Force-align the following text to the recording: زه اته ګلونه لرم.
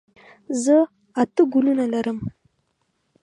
زه 0.63 0.77
اته 1.21 1.41
ګلونه 1.53 1.85
لرم. 1.93 2.19